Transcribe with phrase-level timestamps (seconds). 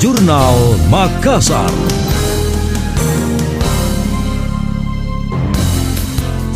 [0.00, 1.68] Jurnal Makassar.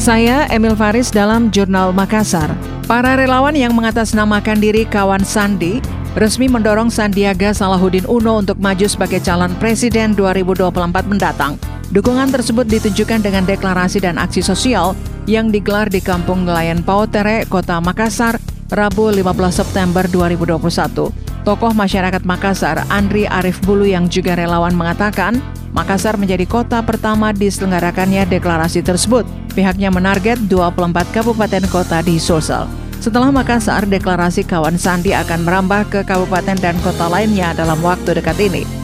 [0.01, 2.57] Saya Emil Faris dalam Jurnal Makassar.
[2.89, 5.85] Para relawan yang mengatasnamakan diri kawan Sandi
[6.17, 11.61] resmi mendorong Sandiaga Salahuddin Uno untuk maju sebagai calon presiden 2024 mendatang.
[11.93, 14.97] Dukungan tersebut ditunjukkan dengan deklarasi dan aksi sosial
[15.29, 18.41] yang digelar di Kampung Nelayan Pautere, Kota Makassar,
[18.73, 21.24] Rabu 15 September 2021.
[21.45, 25.45] Tokoh masyarakat Makassar, Andri Arif Bulu yang juga relawan mengatakan,
[25.77, 29.29] Makassar menjadi kota pertama diselenggarakannya deklarasi tersebut.
[29.53, 32.65] Pihaknya menarget 24 kabupaten kota di Sulsel.
[32.97, 38.41] Setelah Makassar, deklarasi kawan Sandi akan merambah ke kabupaten dan kota lainnya dalam waktu dekat
[38.41, 38.84] ini.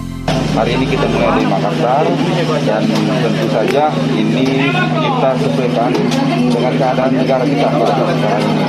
[0.60, 2.05] Hari ini kita mulai dari Makassar
[2.69, 2.84] dan
[3.24, 5.88] tentu saja ini kita sesuaikan
[6.52, 8.64] dengan keadaan negara kita pada saat sekarang ini.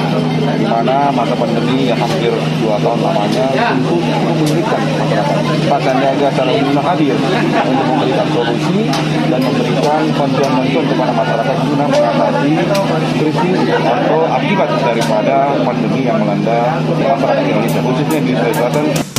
[0.55, 2.31] Di mana masa pandemi yang hampir
[2.64, 3.44] dua tahun lamanya
[3.75, 5.44] tentu menyulitkan masyarakat.
[5.67, 7.16] Pak Sandiaga secara umum hadir
[7.59, 8.80] untuk memberikan solusi
[9.28, 12.52] dan memberikan bantuan-bantuan kepada masyarakat guna mengatasi
[13.19, 19.11] krisis atau akibat daripada pandemi yang melanda masyarakat Indonesia khususnya di Sulawesi Selatan.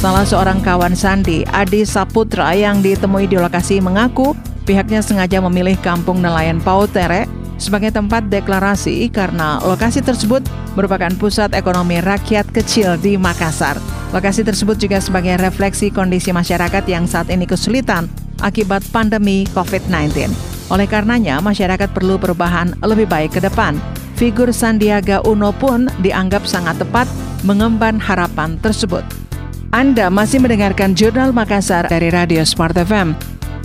[0.00, 4.32] Salah seorang kawan Sandi, Adi Saputra yang ditemui di lokasi mengaku
[4.64, 7.28] pihaknya sengaja memilih kampung nelayan Pautere
[7.60, 10.40] sebagai tempat deklarasi karena lokasi tersebut
[10.72, 13.76] merupakan pusat ekonomi rakyat kecil di Makassar.
[14.16, 18.08] Lokasi tersebut juga sebagai refleksi kondisi masyarakat yang saat ini kesulitan
[18.40, 20.32] akibat pandemi COVID-19.
[20.72, 23.76] Oleh karenanya, masyarakat perlu perubahan lebih baik ke depan.
[24.16, 27.04] Figur Sandiaga Uno pun dianggap sangat tepat
[27.44, 29.19] mengemban harapan tersebut.
[29.70, 33.14] Anda masih mendengarkan Jurnal Makassar dari Radio Smart FM.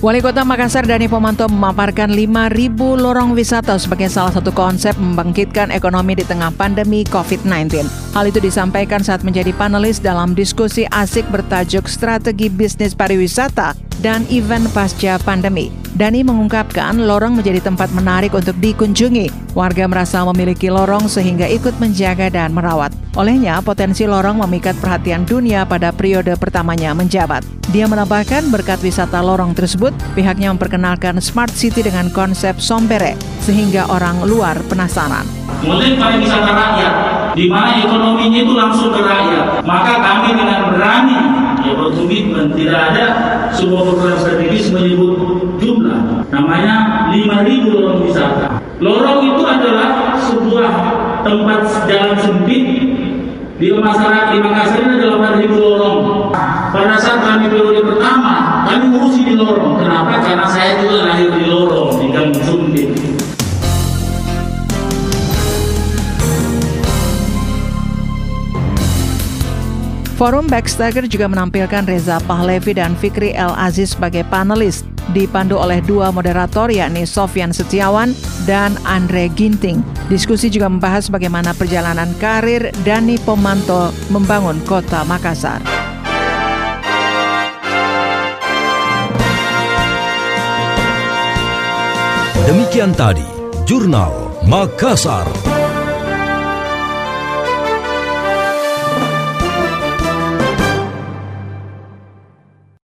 [0.06, 6.14] Wali Kota Makassar Dani Pomanto memaparkan 5.000 lorong wisata sebagai salah satu konsep membangkitkan ekonomi
[6.14, 7.89] di tengah pandemi COVID-19.
[8.14, 13.74] Hal itu disampaikan saat menjadi panelis dalam diskusi asik bertajuk Strategi Bisnis Pariwisata
[14.06, 15.84] dan Event Pasca Pandemi.
[15.95, 19.56] Dani mengungkapkan lorong menjadi tempat menarik untuk dikunjungi.
[19.56, 22.91] Warga merasa memiliki lorong sehingga ikut menjaga dan merawat.
[23.16, 27.47] Olehnya, potensi lorong memikat perhatian dunia pada periode pertamanya menjabat.
[27.72, 34.27] Dia menambahkan berkat wisata lorong tersebut, pihaknya memperkenalkan Smart City dengan konsep Sombere, sehingga orang
[34.27, 35.23] luar penasaran.
[35.63, 36.94] Model pariwisata rakyat,
[37.39, 39.63] di mana ekonominya itu langsung ke rakyat.
[39.63, 41.17] Maka kami dengan berani
[41.66, 43.06] ya berkomitmen tidak ada
[43.56, 45.16] sebuah program strategis menyebut
[45.58, 46.28] jumlah.
[46.30, 48.60] Namanya 5.000 lorong wisata.
[48.84, 50.72] Lorong itu adalah sebuah
[51.24, 52.66] tempat jalan sempit
[53.56, 56.00] di masyarakat di Makassar ini ada 8.000 lorong.
[56.76, 59.80] Pada saat kami periode pertama, kami ngurusi di lorong.
[59.80, 60.20] Kenapa?
[60.20, 61.44] Karena saya juga lahir di
[70.16, 76.08] Forum Backstage juga menampilkan Reza Pahlevi dan Fikri El Aziz sebagai panelis, dipandu oleh dua
[76.08, 78.16] moderator yakni Sofyan Setiawan
[78.48, 79.84] dan Andre Ginting.
[80.08, 85.59] Diskusi juga membahas bagaimana perjalanan karir Dani Pomanto membangun kota Makassar.
[92.48, 93.25] Demikian tadi,
[93.68, 95.55] Jurnal Makassar.